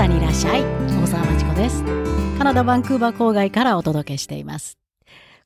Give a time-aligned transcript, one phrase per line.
[0.00, 0.62] ダにいらっしゃい。
[0.62, 1.84] 大沢まちこです。
[2.38, 4.78] カナダバンクーバー郊外からお届けしています。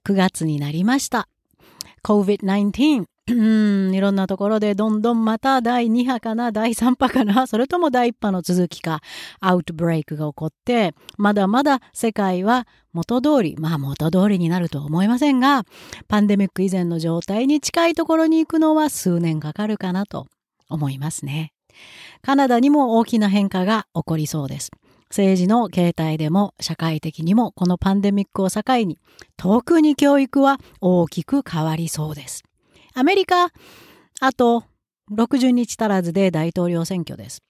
[0.07, 1.29] 9月になりました。
[2.05, 3.35] COVID-19 う
[3.91, 3.93] ん。
[3.93, 6.53] いろんなところでどんどんまた第2波かな。
[6.53, 7.48] 第3波かな。
[7.48, 9.01] それとも第1波の続きか。
[9.41, 15.64] アウトブレイクが起こってまだまだ世界は元通りまあ元通りになるとは思いませんが
[16.07, 20.29] パンデミック以前の状態に近いところに行くのは数年かかるかなと
[20.68, 21.54] 思いますね。
[22.23, 24.70] カナダにも大きな変化が起こりそうです。
[25.10, 28.98] 政治の形態でも社会的にもこのパンデミックを境に
[29.37, 32.42] 特に教育は大きく変わりそうです。
[32.95, 33.51] アメリカ、
[34.20, 34.65] あと
[35.12, 37.42] 60日足らずで大統領選挙です。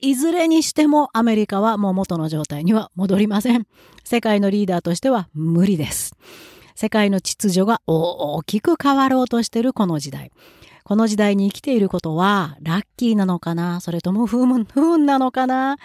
[0.00, 3.66] いずれにしてもアメリカはもう元の状態には戻りません。
[4.04, 6.14] 世界のリーダーとしては無理です。
[6.76, 10.30] 世界の秩序が大きく変わろうとしているこの時代。
[10.88, 13.82] この時代に生きていることはラッキーなのかな？
[13.82, 15.76] それとも不運 不運なのかな？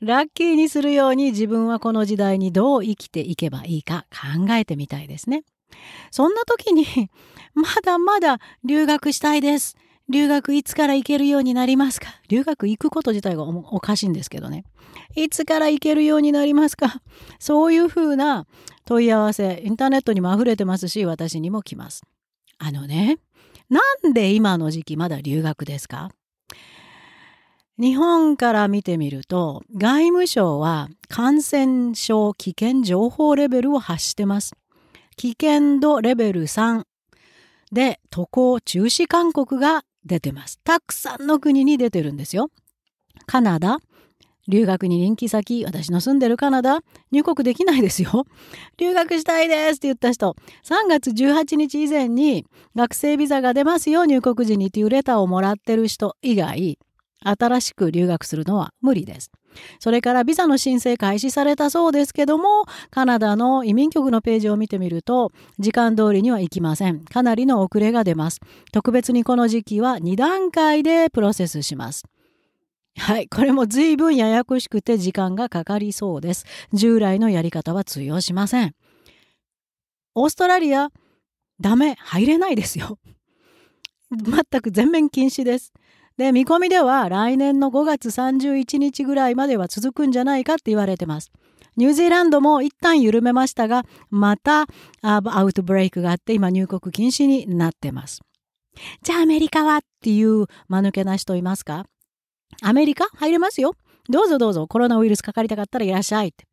[0.00, 5.44] ラッキーにするように自分はこの時代にどう生きていけばいいか考えてみたいですね。
[6.10, 6.84] そんな時に
[7.54, 9.76] まだまだ留学したいです。
[10.08, 12.08] 留学いつから行けるようになりますか？
[12.28, 14.64] 留学行くこと自体がおかしいんですけどね。
[15.14, 17.00] いつから行けるようになりますか？
[17.38, 18.46] そういうふうな
[18.84, 22.02] 問い合わせ、インターネットにも溢れてますし、私にも来ます。
[22.58, 23.18] あのね、
[23.70, 26.10] なんで今の時期まだ留学ですか？
[27.78, 34.54] 日本から見てみると外務省は感染症危険情報レベルを発してます。
[35.16, 36.82] 危険度レベル3
[37.72, 40.58] で渡航中止勧告が出てます。
[40.64, 42.50] たくさんの国に出てるんですよ。
[43.26, 43.78] カナダ、
[44.48, 48.26] 留学に人気先、私の住んでるカナダ、入国できないですよ。
[48.78, 56.78] 留学したいですって言った人、3月18日以前に学生ビザが出ますよ、入国時にというレターをもらってる人以外、
[57.22, 59.30] 新しく留学するのは無理です。
[59.78, 67.04] それからビザの申請開始されたそうですけども、カナダの移民局のページを見てみると、時間通りには行きません。
[67.04, 68.40] かなりの遅れが出ます。
[68.72, 72.04] 特別にこの時期は2段階でプロセスします。
[73.00, 73.28] はい。
[73.28, 76.44] これも随分ややこしくて時間がかかりそうです。
[76.74, 78.74] 従来のやり方は通用しません。
[80.14, 80.90] オーストラリア、
[81.60, 82.98] ダメ、入れないですよ。
[84.10, 85.72] 全く全面禁止です。
[86.18, 91.30] で、見込みでは来年の5月31日ぐらいまでは続くんじゃないかって言われてます。
[91.76, 94.66] ニュージーランドも一旦緩めましたが、また
[95.00, 98.20] アウトブレイクがあって今入国禁止になってます。
[99.02, 101.86] じゃあアメリカはっていう間抜けな人いますか？
[102.62, 103.06] アメリカ？
[103.16, 103.74] 入れますよ。
[104.08, 106.46] どうぞどうぞコロナウイルスかかりたかったらいらっしゃいって。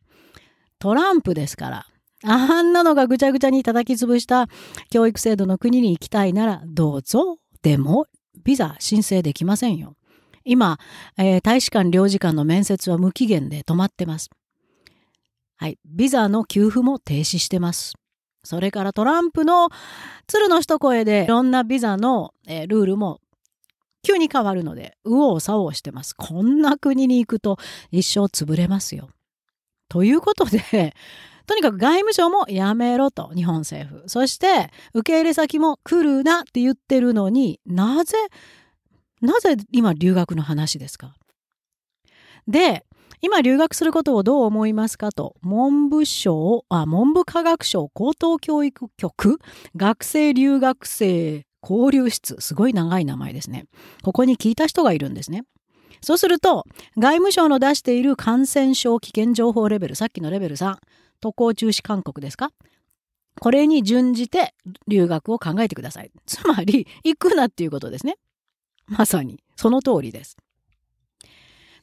[0.79, 1.87] トランプですから。
[2.23, 4.47] あんなのがぐちゃぐちゃに叩き潰した
[4.89, 7.37] 教育制度の国に行きたいならどうぞ。
[7.61, 8.07] でも、
[8.43, 9.95] ビザ申請できませんよ。
[10.43, 10.79] 今、
[11.17, 14.29] えー、大使館領事館の面接は無期限で止まってます。
[15.57, 15.77] はい。
[15.85, 17.93] ビザの給付も停止してます。
[18.43, 19.69] それからトランプの
[20.25, 23.19] 鶴の一声でいろんなビザの、えー、ルールも
[24.07, 26.13] 急に変わるので、右往左往してます。
[26.15, 27.57] こんな国に行くと
[27.91, 29.09] 一生潰れますよ。
[29.89, 30.93] ということで、
[31.45, 34.03] とにかく外務省もやめろと、日本政府。
[34.07, 38.17] そして、受け入れ先も来るなって言ってるのになぜ、
[39.21, 41.15] なぜ今留学の話ですか？
[42.47, 42.85] で、
[43.21, 49.39] 今留学することをどう思いますかと、文部省、あ、文部科学省高等教育局
[49.75, 53.65] 学生留学生交流室、すごい長い名前ですね。
[54.03, 55.43] ここに聞いた人がいるんですね。
[56.01, 56.65] そうすると、
[56.97, 60.77] 外務省の出している感染症危険情報レベル、さっきのレベル3、
[61.19, 62.51] 渡航中止勧告ですか？
[63.39, 64.53] これに準じて
[64.87, 66.11] 留学を考えてください。
[66.25, 68.17] つまり、行くなっていうことですね。
[68.87, 70.37] まさに、その通りです。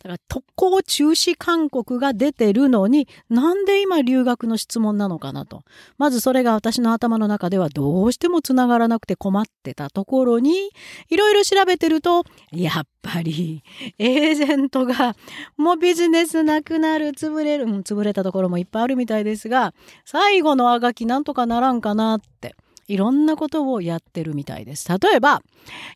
[0.04, 5.62] だから特攻中止勧告が出てるのになんで今留学の質問なのかなと。
[5.96, 10.70] まずそれが私の頭の中ではどうしてもつながらなくて困ってたところに
[11.08, 13.62] いろいろ調べてるとやっぱり
[13.98, 15.16] エージェントが
[15.56, 19.72] もうビジネスなくなる潰れる、うん、潰れたところもいっぱいあるみたいですが
[20.04, 22.54] 最後のあがきなんとかならんかなって
[22.86, 24.88] いろんなことをやってるみたいです。
[24.88, 25.42] 例えば、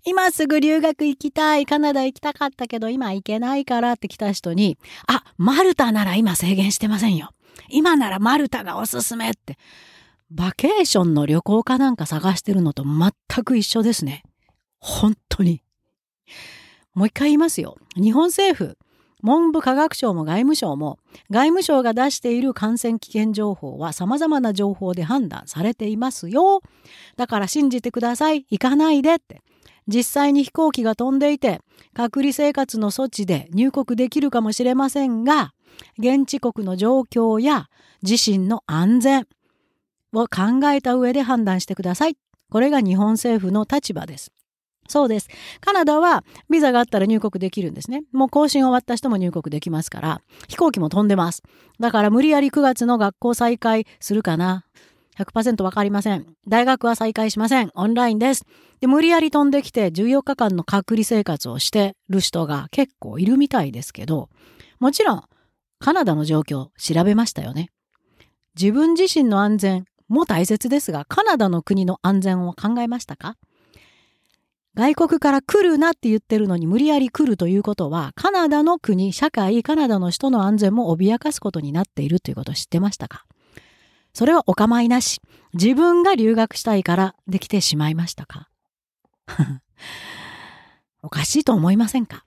[0.05, 7.31] 今すぐ留学行きたい、カナダ行きたかったけど今行けないからって来た人に、あ、マルタなら今制限してませんよ。
[7.69, 9.59] 今ならマルタがおすすめって。
[10.31, 14.23] バケーションの旅行かなんか探してるのと全く一緒ですね。
[14.79, 15.63] 本当に。
[16.95, 17.77] もう一回言いますよ。
[17.97, 18.77] 日本政府、
[19.23, 20.99] 文部科学省も外務省も
[21.31, 26.63] 外務省が出している感染危険情報は様々な情報で判断されていますよ。
[27.17, 28.47] だから信じてください。
[28.51, 29.43] 行かないでって。
[29.89, 31.61] 実際に飛行機が飛んでいて
[31.95, 35.55] 隔離生活の措置で入国できるかもしれませんが
[35.99, 37.69] 現地国の状況や
[38.03, 39.27] 自身の安全
[40.13, 42.17] を考えた上で判断してください。
[42.51, 44.33] これが日本政府の立場です。
[44.89, 45.29] そうです。
[45.61, 48.03] カナダはビザがあったら入国できるんですね。
[48.13, 51.43] もう更新終わった人も入国できますから、飛行機も飛んでます。
[51.79, 54.65] だから無理やり9月の学校再開するかな。
[55.19, 56.27] 100%わかりません。
[56.47, 57.71] 大学は再開しません。
[57.75, 58.45] オンラインです。
[58.81, 64.31] で、無理やり飛んできて14日間の隔離生活をしてる人が結構いるみたいですけど、
[64.79, 65.25] もちろん
[65.81, 67.71] カナダの状況調べましたよね。
[68.59, 73.37] 自分自身の安全も大切ですが、カナダの国の安全を考えましたか？
[74.79, 83.25] 外国から来るなって言ってるのに無理やり来るということは、カナダの国、社会、カナダの人の安全も脅かすことになっているということを知ってましたか？
[84.15, 85.21] それはお構いなし。
[85.53, 88.51] 自分が留学したいからできてしまいましたか？
[91.03, 92.25] おかしいと思いませんか？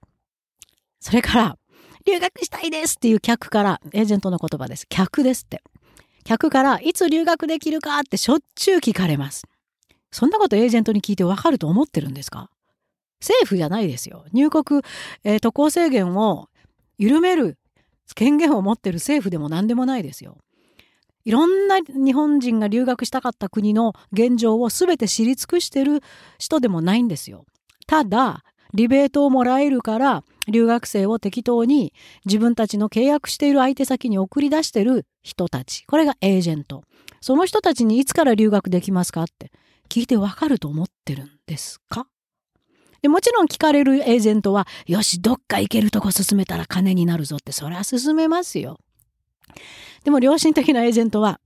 [0.99, 1.57] それから、
[2.05, 4.85] 留学したいですっていう客から、エージェントの言葉です。
[4.89, 5.63] 客ですって。
[6.25, 7.97] 客から、いつ留学できるか？
[7.99, 9.47] ってしょっちゅう聞かれます。
[10.11, 12.49] そんなことエージェントに聞いてわかると思ってるんですか？
[13.19, 14.25] 政府じゃないですよ。
[14.33, 14.81] 入国、
[15.23, 16.49] えー、渡航制限を
[16.97, 17.57] 緩める
[18.15, 20.37] 権限を持ってる政府でも何でもないですよ。
[21.23, 26.01] いろんな日本人が留学したかった国の現状を全て知り尽くしてる
[26.39, 27.45] 人でもないんですよ。
[27.85, 28.43] ただ、
[28.73, 31.93] リベートをもらえるから留学生を適当に
[32.25, 35.85] 自分たちの契約している相手先に送り出してる人たち。
[35.85, 36.83] これがエージェント。
[37.21, 39.51] その人たちにいつから留学できますかって
[39.91, 42.07] 聞いてわかると思ってるんですか？
[43.01, 48.79] でもちろん聞かれるエージェントは、よし、どっか行けるとこ進めたら金になるぞって、そりゃ進めますよ。
[50.05, 51.41] でも良心的なエージェントは、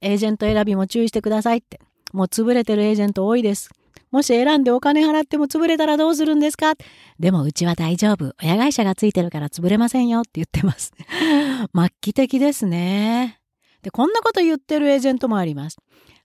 [0.00, 1.78] エージェント選びも注意してくださいって。
[2.14, 3.68] もう潰れてるエージェント多いです。
[4.10, 6.72] もし選んでお金払っても潰れたらどうするんですか？
[7.18, 8.34] でもうちは大丈夫。
[8.42, 10.94] 親会社がついてるから潰れませんよって言ってます。
[11.76, 13.40] 末期的ですね。
[13.82, 15.76] で、こんなこと言ってるエージェントもあります。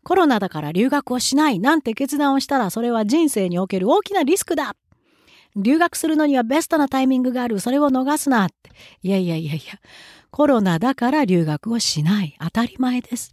[0.03, 4.75] コロナだから留学をしないなんて決断をしたらそれは人生における大きなリスクだ
[5.55, 7.59] 留学するのにはベストなタイミングがある。
[7.59, 8.71] それを逃すなって。
[9.03, 9.79] いやいやいやいや。
[10.31, 12.35] コロナだから留学をしない。
[12.39, 13.31] 当たり前です。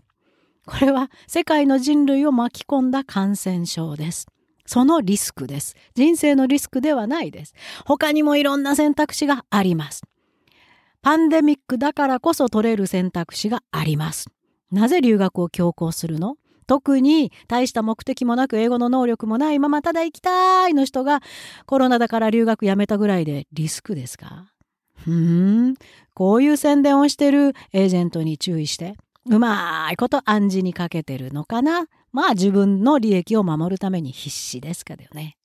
[0.66, 4.26] これは世界の人類を巻き込んだ感染症です。
[4.66, 5.74] そのリスクです。
[5.94, 7.54] 人生のリスクではないです。
[7.86, 10.02] 他にもいろんな選択肢があります。
[11.00, 14.28] パンデミックだからこそ取れる選択肢があります。
[14.70, 16.36] なぜ留学を強行するの？
[16.70, 21.20] 特に大した目的もなく英語の能力もないままただ行きたいの人が
[21.66, 24.52] コロナだから留学やめたぐらいでリスクですか？
[24.94, 25.74] ふーん、
[26.14, 28.94] こういう宣伝をしてるエージェントに注意して、
[29.26, 31.86] うまいこと暗示にかけてるのかな？
[32.12, 35.36] まあ自分の利益を守るために必死ですけどね。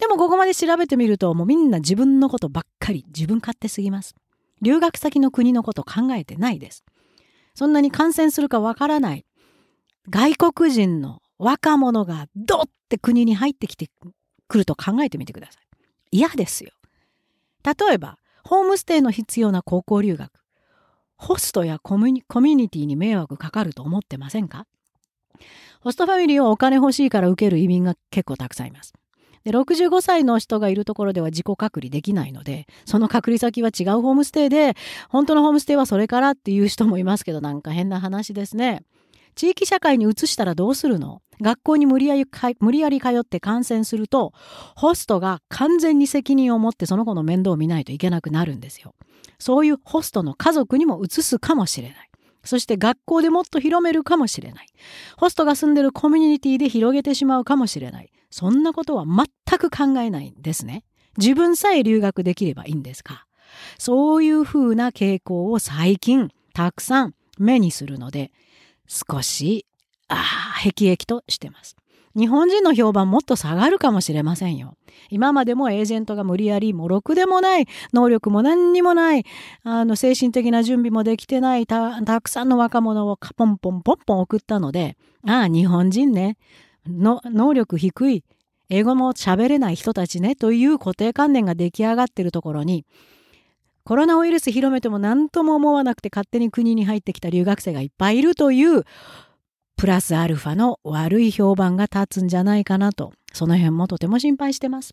[0.00, 4.14] でもここまで調べてみるともうみんな自分のことばっかり自分勝手すぎます。
[4.62, 6.84] 留学先の国のこと考えてないです。
[7.54, 9.26] そんなに感染するかわからない
[10.10, 13.88] 外国人の若者がドッて国に入ってきて
[14.48, 15.62] くると考えてみてください。
[16.10, 16.72] 嫌ですよ。
[17.64, 20.30] 例えば、ホームステイの必要な高校留学。
[21.16, 24.66] ホストやコミュニティに迷惑かかると思ってませんか？
[25.80, 28.92] ホストファミリーはお金欲しいから受ける移民が結構たくさんいます。
[29.44, 34.76] で65歳の人がいるところでは自己隔離できないのでその隔離先は違うホームステイで
[35.08, 38.84] 本当のホームステイはそれからっていう人もいますけどなんか変な話ですね。
[39.34, 41.22] 地域社会に移したらどうするの？
[41.40, 42.24] 学校に無理やり
[42.60, 44.32] 無理やり通って感染すると、
[44.76, 48.94] ホストが完全に責任を持ってその子の面倒を見ないといけなくなるんですよ。
[49.38, 52.10] そういうホストの家族にも移すかもしれない。
[52.44, 54.66] そして学校でもっと広めるかもしれない。
[55.16, 58.12] ホストが住んでるコミュニティで広げてしまうかもしれない。
[58.30, 60.84] そんなことは全く考えないんですね。
[61.18, 63.26] 自分さえ留学できればいいんですか？
[63.78, 68.32] そういうふうな傾向を最近たくさん目にするので、
[68.86, 69.66] 少し、
[70.08, 71.76] ああ、辟易としてます。
[72.14, 74.76] 日本人の評判もっと下がるかもしれませんよ。
[75.08, 79.24] 今までもエージェントが無理やり、もろくでもない、能力も何にもない、
[79.64, 84.96] あの、精神的な準備もできてない、た、くさんの若者をポンポンポンポン送ったので、
[85.26, 86.36] ああ、日本人ね、
[86.86, 88.24] の、能力低い、
[88.68, 92.84] 英語も喋れない人たちね、という固定観念が出来上がってるところに、
[93.84, 98.84] コロナウイルス広めても何とも思わなくて勝手に国に入ってきた留学生がいっぱいいるという
[99.76, 104.92] プラスアルファの悪い評判が立つんじゃないかなとその辺もとても心配してます。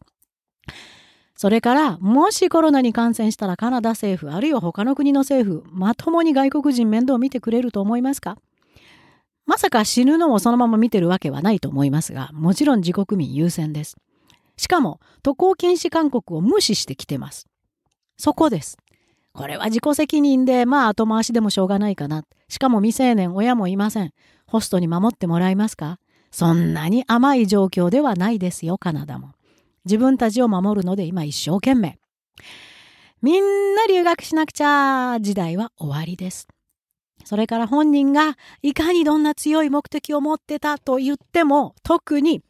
[1.36, 8.38] それからもしコロナに感染したらカナダ政府あるいは他の国の政府まともに外国人面倒を見てくれると思いますか？
[9.46, 13.96] まさか死ぬのをそのまま見てるわけはないと思いますがもちろん自国民優先です。
[14.58, 17.48] しかも渡航禁止勧告を無視してきてます。
[18.20, 18.78] そこです。
[19.32, 22.26] これは自己責任で、まあ後回しでもしょうがないかな。
[22.50, 24.12] しかも未成年、親もいません。
[24.46, 26.00] ホストに守ってもらえますか？
[26.30, 29.32] そんなに甘い状況ではないですよ、カナダも。
[29.86, 31.98] 自分たちを守るので今一生懸命。
[33.22, 36.48] みんな留学しなくちゃ時代は終わりです。
[37.24, 42.42] それから本人がいかにどんな強い目的を持ってたと言っても特に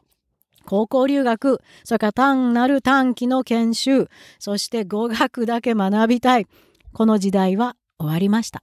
[0.66, 6.46] 高校留学、それから単なる短期の研修、そして語学だけ学びたい。
[6.92, 8.62] この時代は終わりました。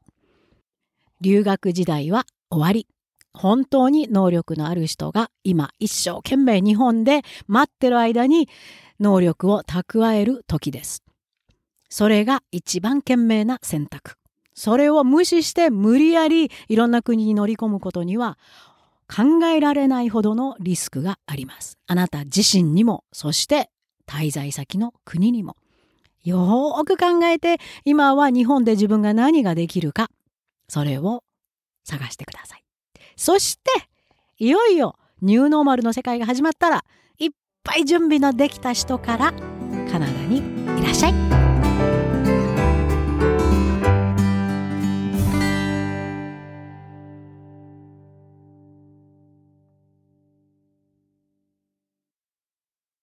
[1.22, 2.88] 留学時代は終わり。
[3.34, 8.50] 本当に能力のある人が今一生懸命日本で待ってる間に
[9.00, 11.04] 能力を蓄える時です。
[11.90, 14.16] それが一番賢明な選択。
[14.54, 18.40] それを無視して無理やりいろんな国に乗り込むことには
[19.14, 21.78] 考えられないほどのリスクがあります。
[21.88, 23.70] あなた自身にも、そして
[24.08, 25.56] 滞在先の国にも。
[26.24, 30.10] よーく考えて、今は日本で自分が何ができるか、
[30.68, 31.24] それを
[31.86, 32.64] 探してください。
[33.16, 33.72] そして、
[34.38, 36.84] いよいよニューノーマルの世界が始まったら、
[37.18, 37.30] いっ
[37.64, 39.34] ぱい準備のできた人から
[39.90, 40.40] カナダに
[40.80, 41.47] いらっしゃい。